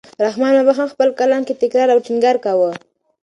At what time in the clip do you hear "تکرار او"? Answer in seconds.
1.61-1.99